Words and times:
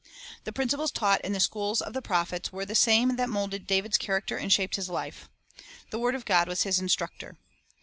The 0.45 0.51
principles 0.51 0.91
taught 0.91 1.21
in 1.21 1.31
the 1.33 1.39
schools 1.39 1.79
of 1.79 1.93
the 1.93 2.01
prophets 2.01 2.51
were 2.51 2.65
the 2.65 2.73
same 2.73 3.17
that 3.17 3.29
moulded 3.29 3.67
David's 3.67 3.99
character 3.99 4.35
and 4.35 4.51
shaped 4.51 4.75
his 4.75 4.89
life. 4.89 5.29
The 5.91 5.99
word 5.99 6.15
of 6.15 6.25
God 6.25 6.47
was 6.47 6.63
his 6.63 6.79
instructor. 6.79 7.37